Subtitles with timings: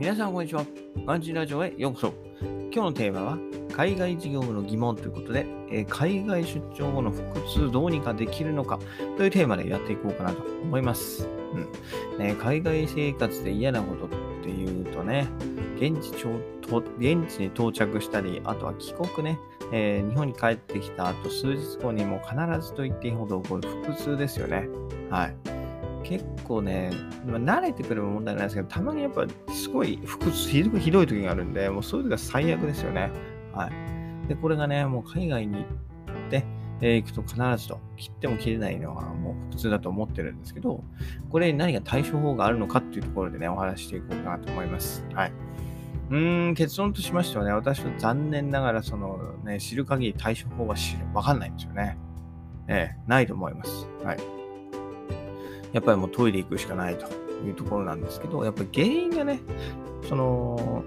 [0.00, 0.64] 皆さん、こんにちは。
[1.04, 2.14] ガンジーラジオへようこそ。
[2.40, 3.38] 今日のテーマは、
[3.76, 8.78] 海外事業部の疑問ということで、え海外出張後の腹痛どうにかできるのか
[9.18, 11.28] というテーマでやっていこうかなと思います。
[11.52, 14.08] うんね、海外生活で嫌なことっ
[14.42, 15.28] ていうとね、
[15.76, 16.30] 現地と
[16.98, 19.38] 現地に到着したり、あとは帰国ね、
[19.70, 24.66] えー日本に帰ってきた後数日後にも必ずと言っていいほど起こる腹痛ですよね。
[25.10, 25.49] はい。
[26.10, 26.90] 結構ね、
[27.24, 33.12] まあ慣れてくれば問題ないですけど、たまにやっぱすごい腹痛ひどいひどい時があるんで、もうそういう時は最悪ですよね。
[33.54, 34.28] はい。
[34.28, 35.64] で、これがね、もう海外に行っ
[36.30, 36.44] て、
[36.80, 40.82] えー行くと必ずと、切っても切れないのはもう普通だと思ってるんですけど、
[41.30, 45.04] これに何か対処法があるのかっていうところでね、お話ししていこうかなと思います。
[45.14, 45.32] はい。
[46.10, 51.96] うーん、結論としましてはね、私は残念ながら、そのね、知る限り対処法は知る、わかんないんですよね。
[52.66, 53.86] ええないと思います。
[54.02, 54.39] はい。
[55.72, 57.06] やっぱりもうトイレ行くしかないと
[57.46, 59.40] いうところなんですけど、やっぱり原因がね、
[60.08, 60.84] その、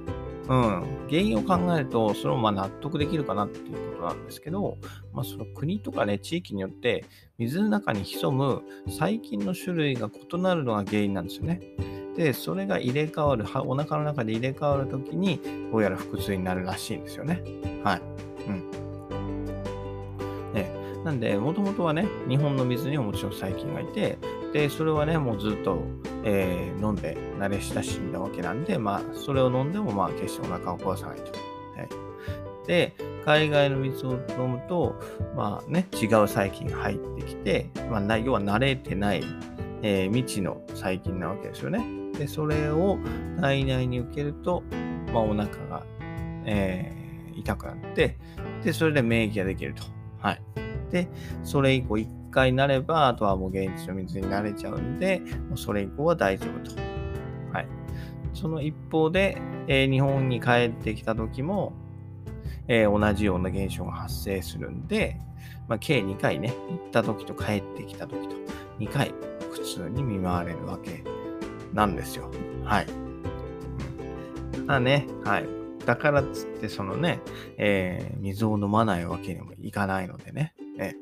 [0.49, 4.77] うん、原因を考えると、それをまあ納得できるかなっていうことなんですけど、
[5.13, 7.05] まあその国とかね、地域によって、
[7.38, 11.61] 水の中に潜む細菌の種類が異なるのが原因なんですよね。
[12.17, 15.39] で、それが入れ替わる、お腹の中で入れ替わるときに、
[15.72, 17.41] どうやら腹痛になるらしいんですよね。
[17.83, 18.02] はい。
[18.47, 18.72] うん。
[20.53, 20.72] ね、
[21.03, 24.19] なんで、もともとはね、日本の水にはもちろん細菌がいて、
[24.53, 25.81] で、それはね、もうずっと、
[26.23, 31.23] えー飲んで慣れ親しんだわけなんで、まあ、それを飲んでも、まあ、決してお腹を壊さないと。
[31.23, 31.29] は
[32.65, 32.93] い、で、
[33.25, 34.95] 海外の水を飲むと、
[35.35, 39.23] まあね、違う細菌が入ってきて、まあ、要は慣れてない、
[39.81, 41.83] えー未知の細菌なわけですよね。
[42.17, 42.99] で、それを
[43.41, 44.63] 体内に受けると、
[45.13, 45.83] まあ、お腹が、
[46.45, 47.03] えー
[47.35, 48.17] 痛くなって、
[48.63, 49.83] で、それで免疫ができると。
[50.19, 50.41] はい。
[50.91, 51.07] で、
[51.43, 51.97] それ以降
[52.33, 56.81] 回なれば、あとはもう現地の水に慣れちゃうんで、もうそれ以降は大丈夫と。
[57.53, 57.67] はい。
[58.33, 61.73] その一方で、えー日本に帰ってきた時も、
[62.67, 65.19] えー同じような現象が発生するんで、
[65.67, 68.35] まあ、計2回ね、行った時と帰ってきた時と、
[68.79, 69.13] 2回
[69.51, 71.03] 普通に見舞われるわけ
[71.73, 72.31] なんですよ。
[72.63, 72.85] はい。
[72.85, 73.13] うん
[74.67, 75.47] ただね、はい。
[75.85, 77.19] だからっつって、そのね、
[77.57, 80.53] えー水を飲まないわけにもいかないのでね。
[80.79, 80.93] え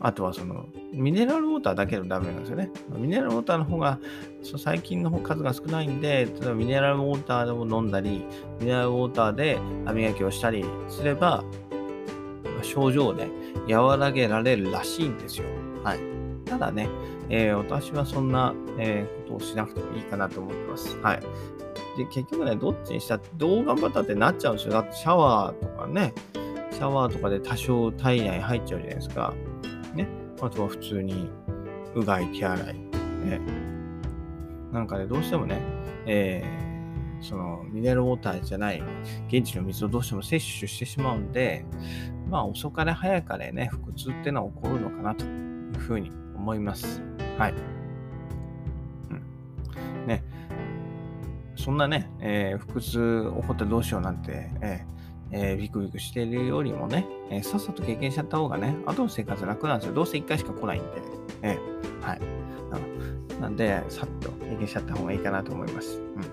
[0.00, 2.70] あとはその、ミネラルウォーターだけでもダメなんですよね。
[2.96, 3.98] ミネラルウォーターの方が、
[4.42, 8.24] そう細菌の方数が少ないんで、例えばミネラルウォーターを飲んだり、
[8.60, 11.42] ミネラルウォーターで歯磨きをしたりすれば、
[12.62, 13.28] 症状をね、
[13.68, 15.46] 和らげられるらしいんですよ。
[15.82, 15.98] はい。
[16.44, 16.88] ただね、
[17.28, 20.96] えー私はそんな、えーことをしなくてもいいかなと思ってます。
[21.00, 21.20] はい。
[21.98, 24.72] で、結局ね、どっちにしたって、どう頑張ったってなっちゃうんですよ。
[24.74, 26.14] だってシャワーとかね、
[26.70, 29.34] シャワーとかで多少体内入っちゃうじゃないですか。
[29.94, 30.08] ね。
[30.40, 31.30] あとは普通に、
[31.94, 32.74] うがい、手洗い。
[32.74, 33.40] ね。
[34.72, 35.60] なんかね、どうしてもね、
[36.06, 36.68] えー
[37.20, 38.80] そのミネラルウォーターじゃない
[39.26, 41.64] 現地の水をどうしても摂取してしまうんで、
[42.30, 45.28] まあ遅かれ早かれね、腹痛ってのは起こるのかなとい
[45.72, 47.02] うふうに思います。
[47.36, 47.54] はい。
[49.10, 49.14] う
[50.04, 50.06] ん。
[50.06, 50.22] ね。
[51.56, 54.97] そんなね、えー腹痛起こってどうしようなんて、えー
[55.30, 59.94] えービクビクしてるよりもね、えーさっさと経験しちゃった方がね、後の生活楽なんですよ。
[59.94, 60.88] どうせ1回しか来ないんで。
[61.42, 62.20] えーはい。
[63.40, 66.00] なんで、さっと経験しちゃった方がいいかなと思います。
[66.00, 66.24] うん。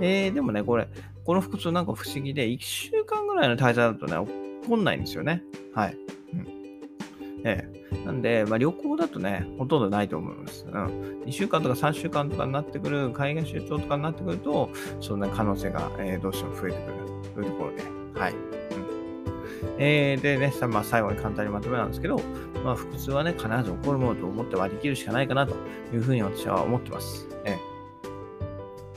[0.00, 0.88] えー、でもね、これ、
[1.24, 4.12] この腹痛なんか不思議で、1週間ぐらいの滞在だとね、
[4.62, 5.42] 起こんないんですよね。
[5.74, 5.96] はい。
[7.44, 10.66] ええなんで、まあ、旅行だとね、ほとんどないと思います。
[10.66, 11.22] うん。
[11.26, 14.70] 2週間とか3週間とかになってくる、海外出張とかになってくると、
[15.00, 16.96] そんな可能性が、えーどうしても増えてくる
[17.34, 17.82] というところで、
[18.18, 18.32] はい。
[18.32, 18.38] うん
[19.78, 22.20] えーでね、まあ、最後に簡単にまとめなんですけど、
[22.64, 25.54] まあ、腹痛はね、必ず起こるものと思って割り切るしかないかなと
[25.92, 27.28] いうふうに私は思ってます。
[27.44, 27.72] ええ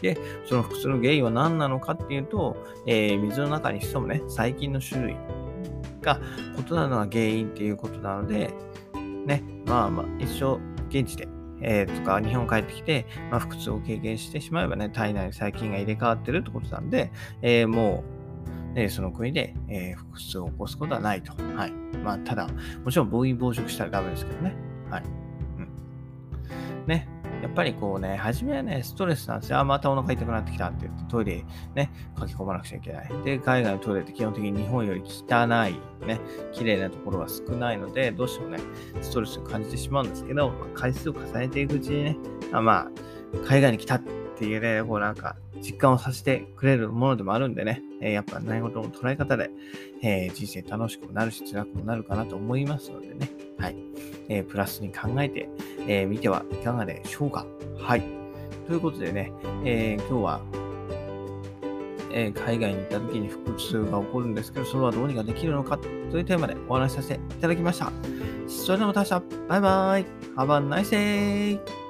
[0.02, 5.18] で、その腹痛の原因は何なのかっていうと、えー水の中に潜むね、細菌の種類
[6.06, 6.20] が
[6.58, 8.54] 異なるのが原因っていうことなので、
[9.26, 11.28] ね、まあまあ、一生現地で、
[11.62, 17.12] えーとか日本帰ってきて、まあ、腹痛を経験してしまえばね、体内に細菌が入れ替わってるってことなんで、
[17.42, 18.04] えーも
[18.74, 21.34] う、ね、その国で、えー腹痛を起こすことはないと。
[21.58, 21.72] はい。
[22.04, 22.48] まあ、ただ、
[22.84, 24.54] もちろん暴飲暴食したらダメですけどね。
[24.90, 25.04] はい。
[25.58, 25.62] う
[26.84, 26.88] ん。
[26.88, 27.08] ね。
[27.46, 29.60] やっぱりこうね、初めはね、ストレスなんですよ。
[29.60, 31.46] あ、またお腹痛くなってきたって言って、トイレ
[31.76, 33.10] ね、書き込まなくちゃいけない。
[33.24, 36.20] で、海外のトイレって基本的に日本より汚い、ね、
[36.54, 38.58] 綺麗なところが少ないので、どうしてもね、
[39.00, 42.18] ストレスを感じてしまうんですけど、まあ回数を重ねていくうちにね、
[42.52, 44.02] あまあ、海外に来たっ
[44.38, 49.52] ていうね、こうなんか、実感をさせてくれるものでもあるんでね、えーやっぱ何事も捉え方で、
[50.02, 53.76] えー人生楽しくなるし、辛くもなるかなと思いますのでね、はい。
[54.30, 55.48] えープラスに考えて、
[55.88, 57.46] えー見てはいかがでしょうか？
[57.80, 58.04] はい。
[58.68, 59.32] ということでね、
[59.64, 60.42] えー今日は、
[62.12, 67.92] えー海外に行った時に腹痛が起こるんですけど、それはどうにかできるのかというテーマでお話しさせていただきました。
[68.48, 70.06] それではまた明日、バイバイ
[70.38, 71.85] !Have a nice day!